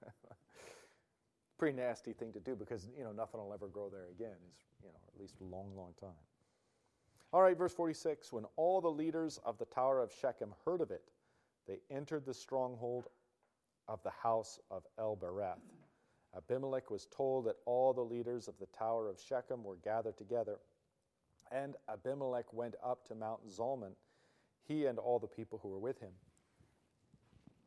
[1.63, 4.35] pretty nasty thing to do because you know nothing will ever grow there again.
[4.51, 6.11] Is you know at least a long, long time.
[7.33, 8.33] All right, verse 46.
[8.33, 11.05] When all the leaders of the tower of Shechem heard of it,
[11.69, 13.07] they entered the stronghold
[13.87, 15.61] of the house of El Bereth.
[16.37, 20.59] Abimelech was told that all the leaders of the tower of Shechem were gathered together,
[21.53, 23.93] and Abimelech went up to Mount Zalmon,
[24.73, 26.13] he and all the people who were with him.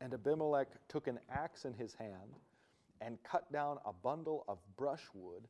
[0.01, 2.39] And Abimelech took an axe in his hand
[3.01, 5.47] and cut down a bundle of brushwood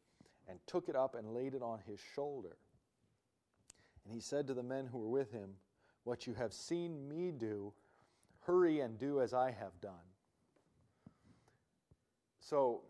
[0.47, 2.57] and took it up and laid it on his shoulder.
[4.03, 5.49] And he said to the men who were with him,
[6.03, 7.73] What you have seen me do,
[8.41, 9.93] hurry and do as I have done.
[12.39, 12.81] So,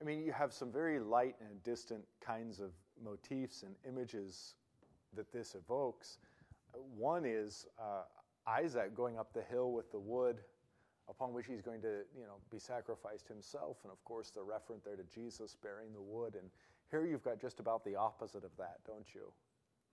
[0.00, 2.70] I mean, you have some very light and distant kinds of
[3.02, 4.54] motifs and images
[5.14, 6.18] that this evokes.
[6.96, 8.02] One is uh,
[8.46, 10.38] Isaac going up the hill with the wood
[11.08, 13.78] upon which he's going to you know, be sacrificed himself.
[13.82, 16.34] And of course, the referent there to Jesus bearing the wood.
[16.34, 16.50] And
[16.90, 19.32] here you've got just about the opposite of that, don't you?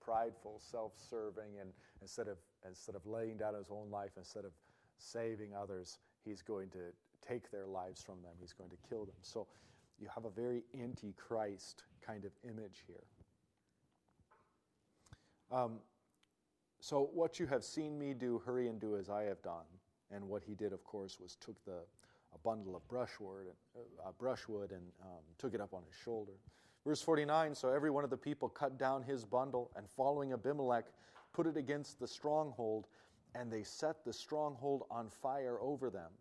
[0.01, 1.71] Prideful, self serving, and
[2.01, 4.51] instead of, instead of laying down his own life, instead of
[4.97, 6.93] saving others, he's going to
[7.27, 9.15] take their lives from them, he's going to kill them.
[9.21, 9.47] So
[9.99, 13.03] you have a very antichrist kind of image here.
[15.51, 15.79] Um,
[16.85, 19.65] So, what you have seen me do, hurry and do as I have done.
[20.11, 21.79] And what he did, of course, was took the,
[22.31, 26.33] a bundle of brushwood, uh, brushwood and um, took it up on his shoulder.
[26.85, 30.85] Verse 49 So every one of the people cut down his bundle, and following Abimelech,
[31.33, 32.85] put it against the stronghold,
[33.33, 36.11] and they set the stronghold on fire over them,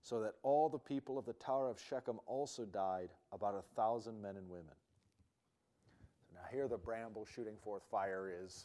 [0.00, 4.22] so that all the people of the Tower of Shechem also died, about a thousand
[4.22, 4.72] men and women.
[6.30, 8.64] So now, here the bramble shooting forth fire is,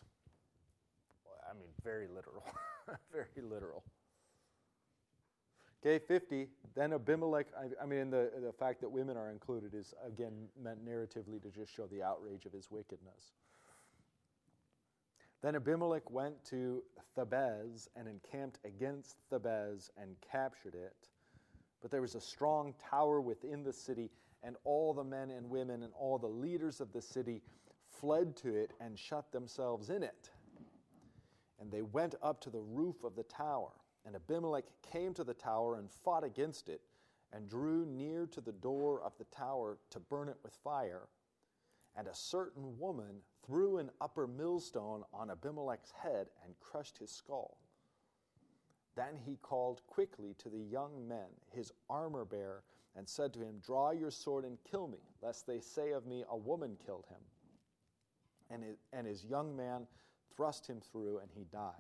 [1.50, 2.44] I mean, very literal.
[3.12, 3.84] very literal.
[5.86, 6.48] Okay, 50.
[6.76, 10.84] Then Abimelech, I, I mean, the, the fact that women are included is again meant
[10.86, 13.34] narratively to just show the outrage of his wickedness.
[15.42, 16.84] Then Abimelech went to
[17.16, 21.10] Thebez and encamped against Thebez and captured it.
[21.82, 24.10] But there was a strong tower within the city,
[24.44, 27.44] and all the men and women and all the leaders of the city
[27.88, 30.32] fled to it and shut themselves in it.
[31.60, 33.72] And they went up to the roof of the tower.
[34.06, 36.82] And Abimelech came to the tower and fought against it,
[37.34, 41.10] and drew near to the door of the tower to burn it with fire.
[41.96, 47.58] And a certain woman threw an upper millstone on Abimelech's head and crushed his skull.
[48.96, 52.64] Then he called quickly to the young men, his armor bearer,
[52.96, 56.24] and said to him, Draw your sword and kill me, lest they say of me,
[56.30, 57.20] A woman killed him.
[58.50, 59.86] And his, and his young man
[60.38, 61.74] thrust him through, and he died.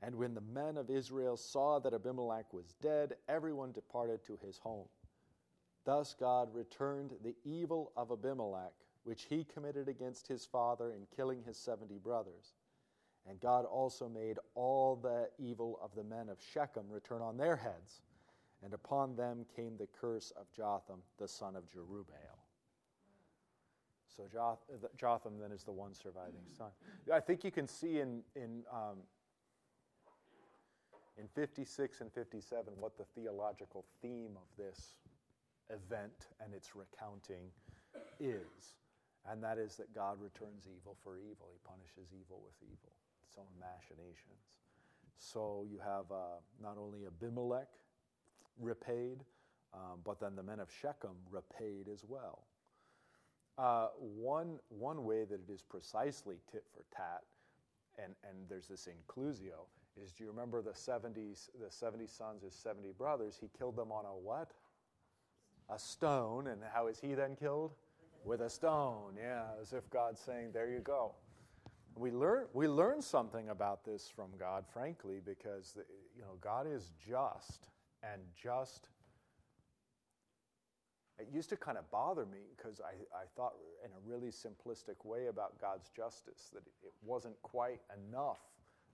[0.00, 4.56] And when the men of Israel saw that Abimelech was dead, everyone departed to his
[4.56, 4.88] home.
[5.84, 8.72] Thus God returned the evil of Abimelech,
[9.04, 12.54] which he committed against his father in killing his seventy brothers.
[13.28, 17.56] And God also made all the evil of the men of Shechem return on their
[17.56, 18.00] heads,
[18.62, 22.39] and upon them came the curse of Jotham, the son of Jerubbaal.
[24.28, 24.58] So
[24.98, 26.68] Jotham then is the one surviving son.
[27.12, 28.98] I think you can see in, in um,
[31.18, 34.94] in 56 and 57 what the theological theme of this
[35.70, 37.48] event and its recounting
[38.18, 38.76] is.
[39.30, 41.48] And that is that God returns evil for evil.
[41.52, 42.92] He punishes evil with evil,
[43.26, 44.60] its own machinations.
[45.18, 47.68] So you have uh, not only Abimelech
[48.58, 49.24] repaid,
[49.74, 52.44] um, but then the men of Shechem repaid as well.
[53.60, 57.20] Uh, one, one way that it is precisely tit for tat,
[58.02, 59.66] and, and there's this inclusio,
[60.02, 63.36] is do you remember the 70s, the 70 sons, his 70 brothers?
[63.38, 64.52] He killed them on a what?
[65.68, 66.46] A stone.
[66.46, 67.72] And how is he then killed?
[68.24, 69.14] With a stone.
[69.18, 71.12] Yeah, as if God's saying, there you go.
[71.96, 75.76] We learn, we learn something about this from God, frankly, because
[76.16, 77.68] you know, God is just
[78.02, 78.88] and just.
[81.20, 83.52] It used to kind of bother me because I, I thought,
[83.84, 88.40] in a really simplistic way, about God's justice, that it wasn't quite enough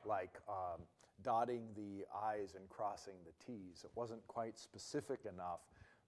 [0.04, 0.82] like um,
[1.22, 3.82] dotting the I's and crossing the T's.
[3.84, 5.60] It wasn't quite specific enough.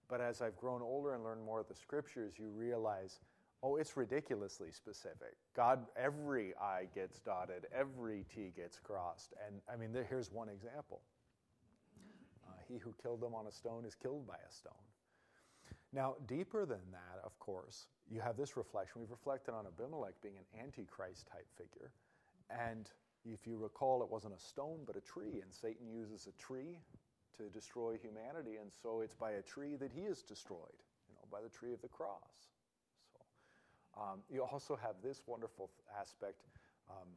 [0.09, 3.19] But as I've grown older and learned more of the scriptures, you realize,
[3.61, 5.35] oh, it's ridiculously specific.
[5.55, 9.33] God, every I gets dotted, every T gets crossed.
[9.47, 11.01] And I mean, here's one example
[12.47, 14.73] uh, He who killed them on a stone is killed by a stone.
[15.91, 19.01] Now, deeper than that, of course, you have this reflection.
[19.01, 21.91] We've reflected on Abimelech being an antichrist type figure.
[22.49, 22.89] And
[23.25, 26.77] if you recall, it wasn't a stone, but a tree, and Satan uses a tree
[27.37, 31.25] to destroy humanity, and so it's by a tree that he is destroyed, you know,
[31.31, 32.49] by the tree of the cross.
[33.13, 36.43] So um, you also have this wonderful aspect,
[36.89, 37.07] um,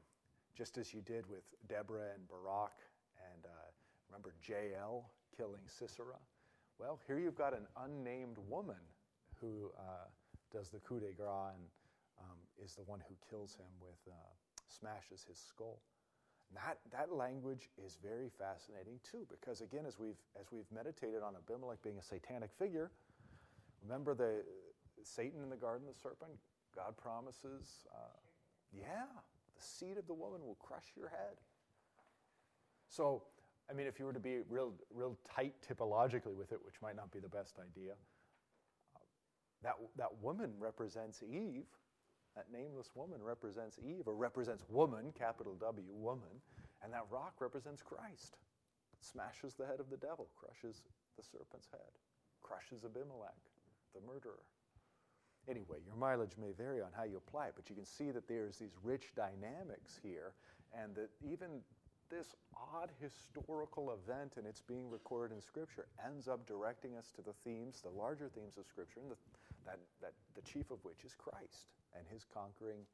[0.56, 2.72] just as you did with Deborah and Barak,
[3.32, 3.70] and uh,
[4.08, 6.18] remember Jael killing Sisera.
[6.78, 8.80] Well, here you've got an unnamed woman
[9.40, 10.08] who uh,
[10.52, 11.64] does the coup de grace and
[12.20, 14.14] um, is the one who kills him with, uh,
[14.68, 15.80] smashes his skull.
[16.54, 21.34] That, that language is very fascinating too, because again, as we've, as we've meditated on
[21.34, 22.90] Abimelech being a satanic figure,
[23.82, 24.44] remember the
[25.02, 26.32] Satan in the garden, the serpent?
[26.74, 28.18] God promises, uh,
[28.72, 29.04] yeah,
[29.56, 31.36] the seed of the woman will crush your head.
[32.88, 33.22] So,
[33.72, 36.94] I mean, if you were to be real, real tight typologically with it, which might
[36.94, 37.92] not be the best idea,
[38.94, 38.98] uh,
[39.62, 41.64] that, that woman represents Eve
[42.34, 46.40] that nameless woman represents Eve, or represents woman, capital W, woman,
[46.82, 48.36] and that rock represents Christ.
[48.92, 50.82] It smashes the head of the devil, crushes
[51.16, 51.92] the serpent's head,
[52.40, 53.36] crushes Abimelech,
[53.94, 54.44] the murderer.
[55.48, 58.28] Anyway, your mileage may vary on how you apply it, but you can see that
[58.28, 60.32] there's these rich dynamics here,
[60.72, 61.60] and that even
[62.12, 67.22] this odd historical event and it's being recorded in Scripture ends up directing us to
[67.22, 69.16] the themes, the larger themes of Scripture, and the,
[69.64, 72.84] that, that the chief of which is Christ and his conquering,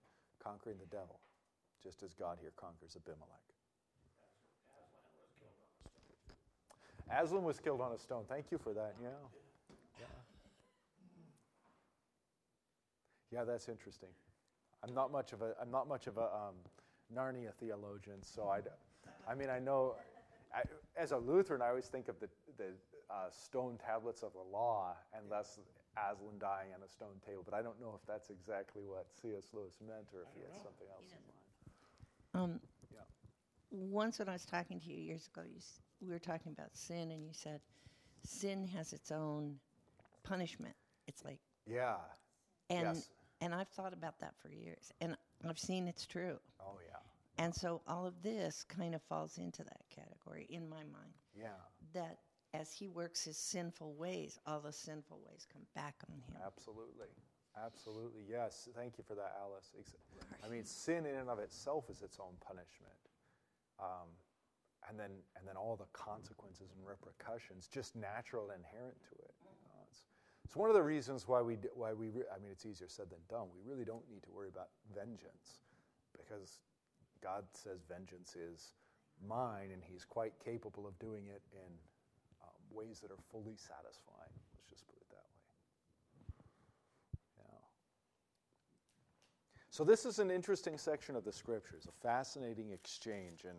[0.42, 1.18] conquering the devil.
[1.82, 3.42] just as God here conquers Abimelech.
[7.10, 8.24] Aslan was killed on a stone.
[8.28, 8.94] Thank you for that.
[9.02, 9.08] Yeah.
[9.98, 10.06] Yeah.
[13.30, 14.10] Yeah, that's interesting.
[14.86, 16.54] I'm not much of a I'm not much of a um,
[17.14, 18.60] Narnia theologian, so I,
[19.28, 19.94] I mean I know,
[20.54, 20.62] I,
[20.96, 22.72] as a Lutheran, I always think of the the
[23.10, 25.58] uh, stone tablets of the law, and thus
[25.96, 27.42] Aslan dying on a stone table.
[27.44, 29.48] But I don't know if that's exactly what C.S.
[29.52, 30.62] Lewis meant, or if he had know.
[30.62, 32.52] something else in mind.
[32.52, 32.60] Um,
[32.92, 33.00] yeah.
[33.70, 35.60] Once when I was talking to you years ago, you,
[36.00, 37.60] we were talking about sin, and you said
[38.22, 39.56] sin has its own
[40.22, 40.74] punishment.
[41.06, 41.96] It's like yeah,
[42.70, 43.08] and yes.
[43.40, 45.16] and I've thought about that for years, and
[45.48, 46.38] I've seen it's true.
[46.60, 46.97] Oh yeah.
[47.38, 51.14] And so all of this kind of falls into that category in my mind.
[51.38, 51.48] Yeah.
[51.94, 52.18] That
[52.52, 56.42] as he works his sinful ways, all the sinful ways come back on him.
[56.44, 57.08] Absolutely.
[57.64, 58.22] Absolutely.
[58.28, 58.68] Yes.
[58.74, 59.72] Thank you for that, Alice.
[60.44, 62.92] I mean, sin in and of itself is its own punishment.
[63.78, 64.08] Um,
[64.88, 69.34] and then, and then all the consequences and repercussions, just natural and inherent to it.
[69.90, 70.02] It's,
[70.44, 73.10] it's one of the reasons why we, why we re- I mean, it's easier said
[73.10, 73.48] than done.
[73.54, 75.60] We really don't need to worry about vengeance
[76.16, 76.60] because
[77.22, 78.72] God says vengeance is
[79.26, 81.72] mine and He's quite capable of doing it in
[82.42, 84.34] um, ways that are fully satisfying.
[84.54, 86.34] Let's just put it that way.
[87.38, 87.64] Yeah.
[89.70, 93.44] So, this is an interesting section of the scriptures, a fascinating exchange.
[93.44, 93.58] And,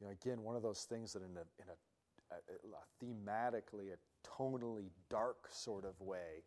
[0.00, 3.92] you know, again, one of those things that in a, in a, a, a thematically,
[3.92, 6.42] a tonally dark sort of way,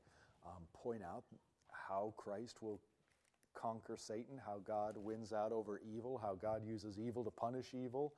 [0.45, 1.23] um, point out
[1.71, 2.79] how Christ will
[3.53, 8.13] conquer Satan, how God wins out over evil, how God uses evil to punish evil,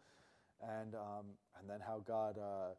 [0.61, 1.25] and, um,
[1.59, 2.75] and then how God uh,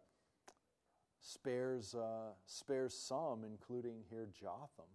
[1.20, 4.90] spares, uh, spares some, including here Jotham,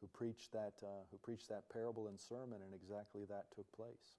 [0.00, 4.18] who preached, that, uh, who preached that parable and sermon, and exactly that took place.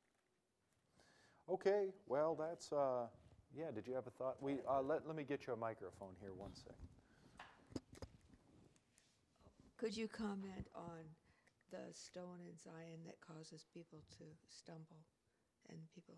[1.49, 3.05] Okay, well, that's, uh,
[3.55, 4.41] yeah, did you have a thought?
[4.41, 6.94] We, uh, let, let me get you a microphone here, one second.
[9.77, 11.03] Could you comment on
[11.69, 15.03] the stone in Zion that causes people to stumble
[15.69, 16.15] and people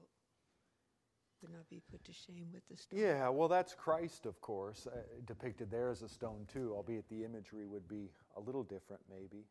[1.41, 2.99] would not be put to shame with the stone?
[2.99, 7.23] Yeah, well, that's Christ, of course, uh, depicted there as a stone too, albeit the
[7.23, 9.43] imagery would be a little different, maybe.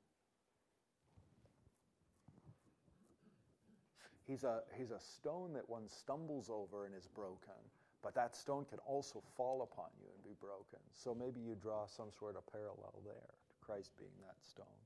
[4.27, 7.59] He's a, he's a stone that one stumbles over and is broken,
[8.03, 10.81] but that stone can also fall upon you and be broken.
[10.93, 13.35] So maybe you draw some sort of parallel there.
[13.67, 14.79] Christ being that stone.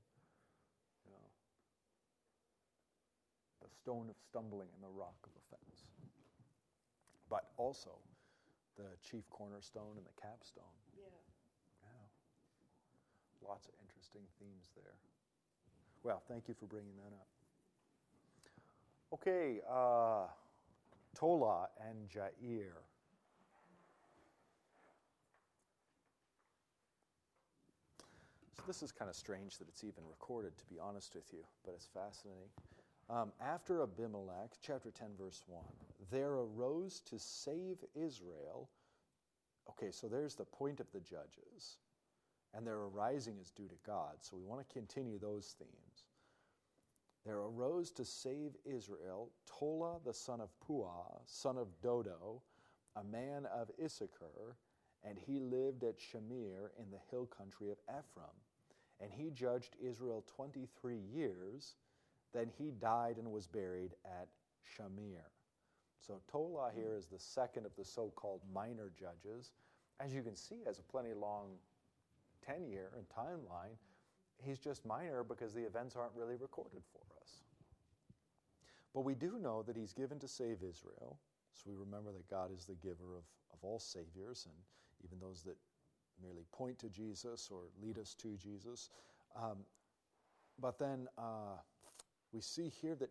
[1.05, 1.27] You know,
[3.61, 5.85] the stone of stumbling and the rock of offense.
[7.29, 8.01] But also
[8.75, 10.73] the chief cornerstone and the capstone.
[10.97, 11.13] Yeah.
[11.85, 13.47] Yeah.
[13.47, 14.97] Lots of interesting themes there.
[16.03, 17.29] Well, thank you for bringing that up.
[19.13, 20.25] Okay, uh,
[21.15, 22.81] Tola and Jair.
[28.67, 31.73] This is kind of strange that it's even recorded, to be honest with you, but
[31.73, 32.49] it's fascinating.
[33.09, 35.63] Um, after Abimelech, chapter 10, verse 1,
[36.11, 38.69] there arose to save Israel.
[39.69, 41.77] Okay, so there's the point of the judges,
[42.53, 44.15] and their arising is due to God.
[44.21, 46.05] So we want to continue those themes.
[47.25, 52.41] There arose to save Israel Tola the son of Puah, son of Dodo,
[52.95, 54.55] a man of Issachar
[55.03, 58.29] and he lived at Shamir in the hill country of Ephraim.
[59.01, 61.75] And he judged Israel 23 years.
[62.33, 64.27] Then he died and was buried at
[64.63, 65.25] Shamir.
[65.99, 69.51] So Tola here is the second of the so called minor judges.
[69.99, 71.49] As you can see, has a plenty long
[72.45, 73.75] tenure and timeline.
[74.43, 77.41] He's just minor because the events aren't really recorded for us.
[78.93, 81.19] But we do know that he's given to save Israel.
[81.53, 84.55] So we remember that God is the giver of, of all saviors and
[85.03, 85.57] even those that
[86.23, 88.89] merely point to Jesus or lead us to Jesus.
[89.35, 89.57] Um,
[90.59, 91.57] but then uh,
[92.33, 93.09] we see here that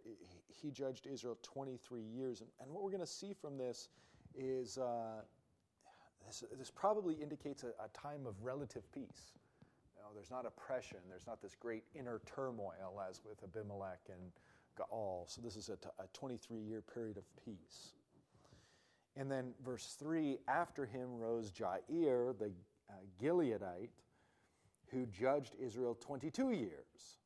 [0.49, 2.40] he judged Israel 23 years.
[2.40, 3.88] And, and what we're going to see from this
[4.35, 5.23] is uh,
[6.26, 9.32] this, this, probably indicates a, a, time of relative peace.
[9.97, 14.32] You know, there's not oppression, there's not this great inner turmoil as with Abimelech and
[14.78, 15.28] Gaal.
[15.28, 17.95] So this is a, t- a 23 year period of peace.
[19.16, 22.53] And then verse 3 after him rose Jair, the
[23.22, 23.91] Gileadite,
[24.91, 27.18] who judged Israel 22 years.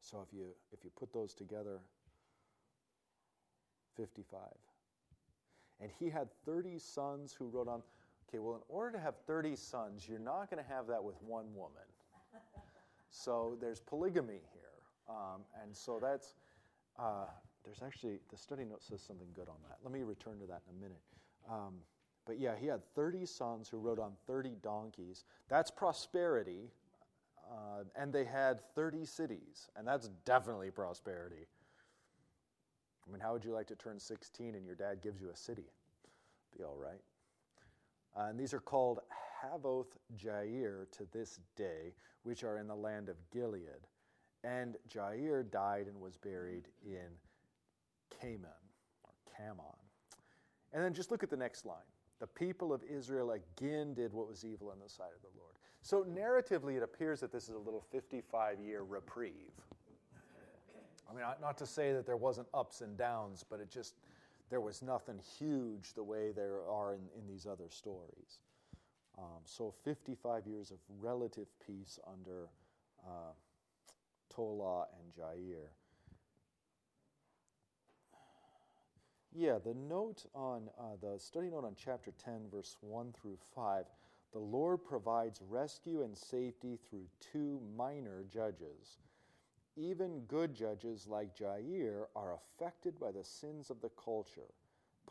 [0.00, 1.80] So if you, if you put those together,
[3.96, 4.40] 55.
[5.80, 7.82] And he had 30 sons who wrote on.
[8.28, 11.16] Okay, well, in order to have 30 sons, you're not going to have that with
[11.22, 11.82] one woman.
[13.10, 14.62] So there's polygamy here.
[15.08, 16.34] Um, and so that's,
[16.98, 17.26] uh,
[17.64, 19.78] there's actually, the study note says something good on that.
[19.82, 21.00] Let me return to that in a minute.
[21.50, 21.74] Um,
[22.26, 25.24] but yeah, he had 30 sons who rode on 30 donkeys.
[25.48, 26.70] That's prosperity.
[27.48, 31.46] Uh, and they had 30 cities, and that's definitely prosperity.
[33.06, 35.36] I mean, how would you like to turn 16 and your dad gives you a
[35.36, 35.70] city?
[36.56, 37.00] Be all right.
[38.16, 38.98] Uh, and these are called
[39.40, 43.86] Havoth Jair to this day, which are in the land of Gilead.
[44.42, 47.08] And Jair died and was buried in
[48.20, 48.48] Kaman
[49.04, 49.76] or Kamon.
[50.72, 51.76] And then just look at the next line.
[52.18, 55.54] The people of Israel again did what was evil in the sight of the Lord.
[55.82, 59.52] So, narratively, it appears that this is a little 55 year reprieve.
[61.08, 63.94] I mean, not to say that there wasn't ups and downs, but it just,
[64.50, 68.40] there was nothing huge the way there are in, in these other stories.
[69.18, 72.48] Um, so, 55 years of relative peace under
[73.06, 73.32] uh,
[74.34, 75.68] Tola and Jair.
[79.34, 83.84] Yeah, the note on uh, the study note on chapter 10, verse 1 through 5
[84.32, 88.98] the Lord provides rescue and safety through two minor judges.
[89.76, 94.52] Even good judges like Jair are affected by the sins of the culture,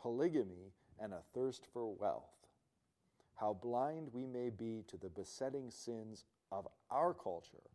[0.00, 2.46] polygamy, and a thirst for wealth.
[3.34, 7.70] How blind we may be to the besetting sins of our culture.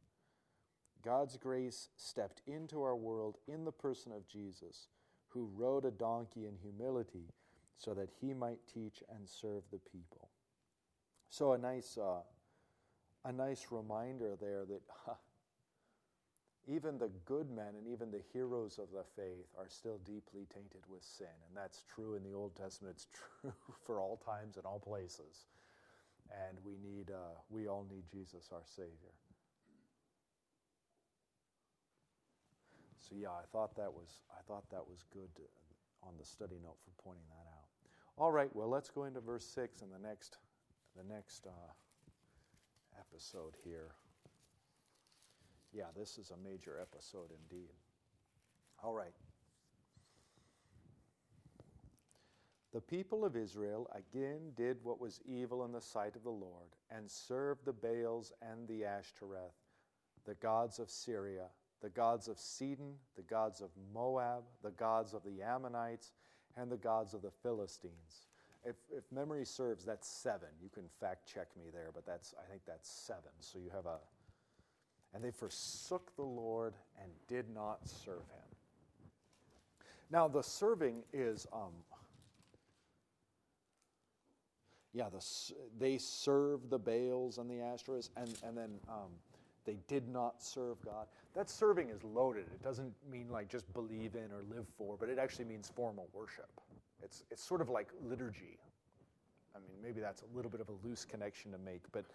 [1.04, 4.88] God's grace stepped into our world in the person of Jesus,
[5.34, 7.26] who rode a donkey in humility
[7.78, 10.30] so that he might teach and serve the people.
[11.30, 12.22] So a nice, uh,
[13.26, 15.16] a nice reminder there that huh,
[16.68, 20.82] even the good men and even the heroes of the faith are still deeply tainted
[20.90, 22.96] with sin, and that's true in the Old Testament.
[22.96, 23.08] It's
[23.42, 23.54] true
[23.86, 25.46] for all times and all places,
[26.30, 29.16] and we need, uh, we all need Jesus, our Savior.
[33.12, 35.42] So yeah, I thought that was, I thought that was good to,
[36.02, 37.68] on the study note for pointing that out.
[38.18, 40.38] All right, well, let's go into verse six and the next
[40.96, 41.74] the next uh,
[42.98, 43.92] episode here.
[45.74, 47.72] Yeah, this is a major episode indeed.
[48.82, 49.14] All right.
[52.74, 56.70] The people of Israel again did what was evil in the sight of the Lord
[56.90, 59.56] and served the Baals and the Ashtoreth,
[60.26, 61.48] the gods of Syria,
[61.82, 66.12] the gods of Sidon, the gods of Moab, the gods of the Ammonites,
[66.58, 68.28] and the gods of the Philistines.
[68.64, 70.50] If, if memory serves, that's seven.
[70.62, 73.32] You can fact check me there, but that's I think that's seven.
[73.40, 73.98] So you have a
[75.14, 78.56] and they forsook the Lord and did not serve him.
[80.10, 81.72] Now the serving is um,
[84.94, 85.26] yeah, the,
[85.80, 89.10] they serve the Baals and the Ashtoreths, and, and then um,
[89.66, 91.08] they did not serve God.
[91.36, 92.46] That serving is loaded.
[92.54, 96.10] It doesn't mean like just believe in or live for, but it actually means formal
[96.14, 96.50] worship.
[97.04, 98.60] It's, it's sort of like liturgy.
[99.56, 102.06] I mean, maybe that's a little bit of a loose connection to make, but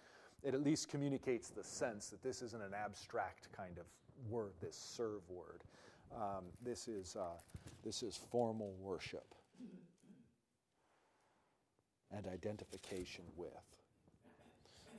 [0.43, 3.85] it at least communicates the sense that this isn't an abstract kind of
[4.31, 5.63] word, this serve word.
[6.15, 7.39] Um, this, is, uh,
[7.85, 9.35] this is formal worship
[12.13, 13.51] and identification with.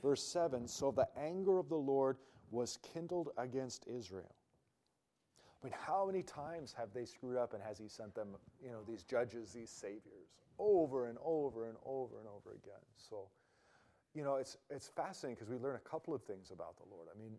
[0.02, 2.16] Verse 7 So the anger of the Lord
[2.50, 4.34] was kindled against Israel.
[5.60, 8.28] I mean, how many times have they screwed up and has he sent them,
[8.62, 12.84] you know, these judges, these saviors, over and over and over and over again?
[12.96, 13.28] So,
[14.14, 17.08] you know, it's, it's fascinating because we learn a couple of things about the Lord.
[17.14, 17.32] I mean,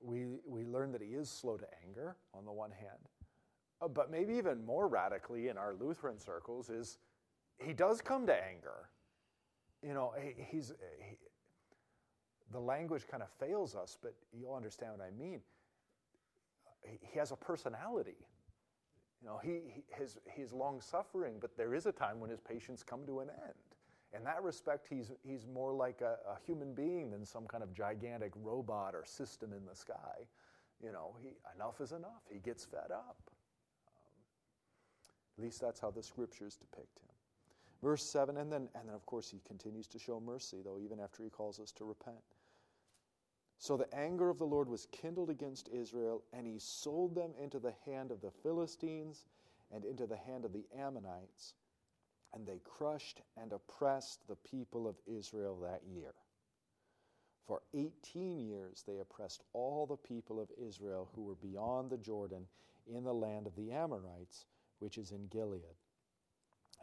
[0.00, 3.08] we, we learn that he is slow to anger on the one hand,
[3.82, 6.98] uh, but maybe even more radically in our Lutheran circles is
[7.58, 8.90] he does come to anger.
[9.82, 11.16] You know, he, he's, he,
[12.52, 15.40] the language kind of fails us, but you'll understand what I mean
[16.82, 18.16] he has a personality.
[19.20, 22.40] You know, he, he, his, he's long suffering, but there is a time when his
[22.40, 23.54] patience come to an end.
[24.16, 27.74] In that respect, he's, he's more like a, a human being than some kind of
[27.74, 30.26] gigantic robot or system in the sky.
[30.82, 32.22] You know, he, enough is enough.
[32.30, 33.18] He gets fed up.
[33.88, 34.14] Um,
[35.36, 37.08] at least that's how the scriptures depict him.
[37.82, 41.00] Verse 7, and then, and then, of course, he continues to show mercy, though, even
[41.00, 42.16] after he calls us to repent.
[43.58, 47.58] So the anger of the Lord was kindled against Israel, and he sold them into
[47.58, 49.26] the hand of the Philistines
[49.72, 51.54] and into the hand of the Ammonites,
[52.32, 56.14] and they crushed and oppressed the people of Israel that year.
[57.46, 62.46] For 18 years they oppressed all the people of Israel who were beyond the Jordan
[62.86, 64.46] in the land of the Amorites,
[64.78, 65.62] which is in Gilead.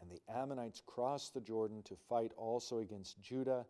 [0.01, 3.65] And the Ammonites crossed the Jordan to fight also against Judah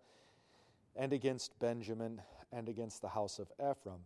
[0.95, 2.21] and against Benjamin
[2.51, 4.01] and against the house of Ephraim.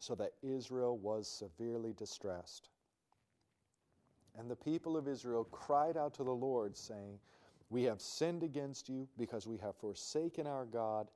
[0.00, 2.68] so that Israel was severely distressed.
[4.38, 7.18] And the people of Israel cried out to the Lord, saying,
[7.70, 11.10] We have sinned against you because we have forsaken our God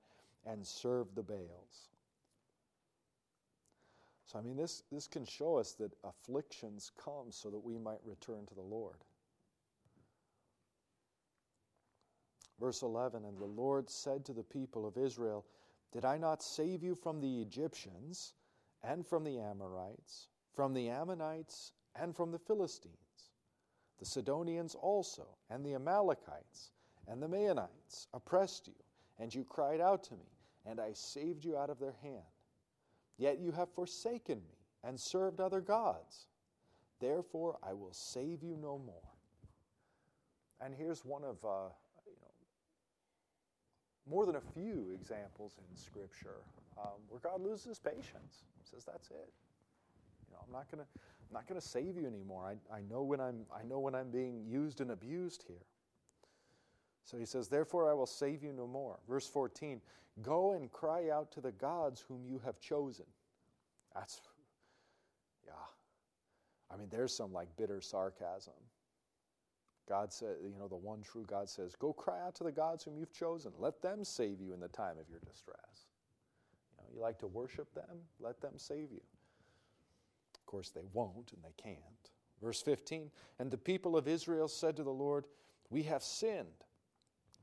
[0.47, 1.91] and served the Baals.
[4.27, 8.01] So, I mean, this, this can show us that afflictions come so that we might
[8.05, 8.97] return to the Lord.
[12.61, 15.47] Verse 11 And the Lord said to the people of Israel,
[15.93, 18.34] Did I not save you from the Egyptians,
[18.82, 22.95] and from the Amorites, from the Ammonites, and from the Philistines?
[23.99, 26.70] The Sidonians also, and the Amalekites,
[27.07, 28.74] and the Maonites oppressed you,
[29.18, 30.30] and you cried out to me,
[30.66, 32.22] and I saved you out of their hand.
[33.16, 36.28] Yet you have forsaken me and served other gods.
[37.01, 39.14] Therefore, I will save you no more.
[40.61, 41.68] And here's one of, uh,
[44.11, 46.43] more than a few examples in Scripture
[46.79, 48.45] um, where God loses patience.
[48.59, 49.33] He says, "That's it.
[50.29, 51.01] You know, I'm not going to,
[51.33, 52.45] not going to save you anymore.
[52.45, 55.65] I, I know when I'm, I know when I'm being used and abused here."
[57.09, 58.99] So he says, Therefore I will save you no more.
[59.09, 59.81] Verse 14
[60.21, 63.07] Go and cry out to the gods whom you have chosen.
[63.95, 64.21] That's,
[65.47, 65.53] yeah.
[66.71, 68.53] I mean, there's some like bitter sarcasm.
[69.89, 72.84] God said, you know, the one true God says, Go cry out to the gods
[72.84, 73.53] whom you've chosen.
[73.59, 75.86] Let them save you in the time of your distress.
[76.70, 79.03] You know, you like to worship them, let them save you.
[80.34, 81.78] Of course, they won't and they can't.
[82.43, 85.26] Verse 15 And the people of Israel said to the Lord,
[85.70, 86.64] We have sinned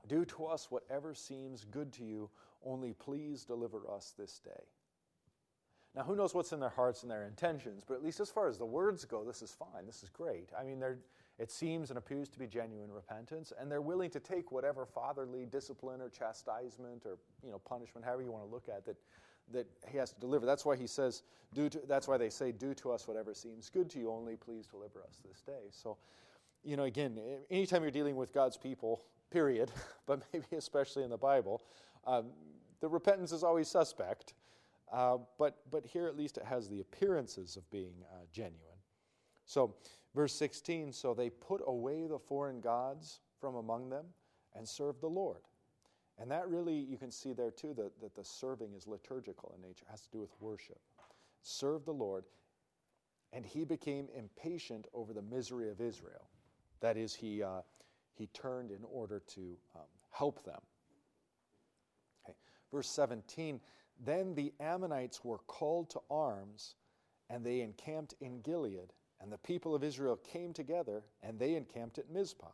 [0.07, 2.29] do to us whatever seems good to you,
[2.63, 4.51] only please deliver us this day.
[5.95, 8.47] Now, who knows what's in their hearts and their intentions, but at least as far
[8.49, 9.85] as the words go, this is fine.
[9.85, 10.49] This is great.
[10.59, 10.79] I mean,
[11.37, 15.45] it seems and appears to be genuine repentance, and they're willing to take whatever fatherly
[15.45, 18.97] discipline or chastisement or you know punishment, however you want to look at it,
[19.51, 20.45] that he has to deliver.
[20.45, 21.23] That's why he says,
[21.53, 24.35] do to, that's why they say, do to us whatever seems good to you, only
[24.35, 25.69] please deliver us this day.
[25.71, 25.97] So,
[26.63, 27.19] you know, again,
[27.51, 29.71] anytime you're dealing with God's people, period,
[30.05, 31.61] but maybe especially in the Bible,
[32.07, 32.27] um,
[32.81, 34.33] the repentance is always suspect.
[34.91, 38.59] Uh, but, but here at least it has the appearances of being uh, genuine.
[39.45, 39.75] So,
[40.15, 44.05] verse 16 so they put away the foreign gods from among them
[44.55, 45.41] and served the Lord.
[46.17, 49.61] And that really, you can see there too that, that the serving is liturgical in
[49.61, 50.79] nature, it has to do with worship.
[51.41, 52.23] Serve the Lord,
[53.33, 56.29] and he became impatient over the misery of Israel.
[56.79, 57.61] That is, he, uh,
[58.13, 59.41] he turned in order to
[59.75, 60.61] um, help them.
[62.25, 62.37] Okay.
[62.71, 63.59] Verse 17
[64.03, 66.75] Then the Ammonites were called to arms,
[67.29, 68.93] and they encamped in Gilead.
[69.25, 72.51] And the people of Israel came together, and they encamped at Mizpah.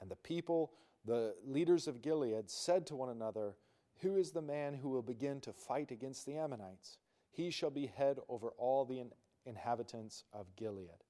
[0.00, 0.70] And the people,
[1.04, 3.56] the leaders of Gilead, said to one another,
[4.00, 6.98] Who is the man who will begin to fight against the Ammonites?
[7.32, 9.02] He shall be head over all the
[9.44, 11.02] inhabitants of Gilead.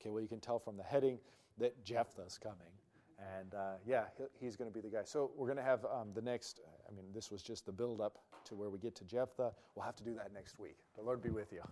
[0.00, 1.18] Okay, well, you can tell from the heading
[1.58, 2.70] that Jephthah's coming.
[3.40, 4.04] And uh, yeah,
[4.38, 5.02] he's going to be the guy.
[5.02, 8.00] So we're going to have um, the next, I mean, this was just the build
[8.00, 9.50] up to where we get to Jephthah.
[9.74, 10.76] We'll have to do that next week.
[10.94, 11.62] The Lord be with you.